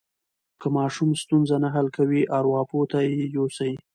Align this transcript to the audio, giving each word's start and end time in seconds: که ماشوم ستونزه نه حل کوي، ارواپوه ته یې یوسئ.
که 0.61 0.67
ماشوم 0.77 1.09
ستونزه 1.21 1.55
نه 1.63 1.69
حل 1.75 1.87
کوي، 1.97 2.21
ارواپوه 2.37 2.85
ته 2.91 2.99
یې 3.09 3.23
یوسئ. 3.35 3.71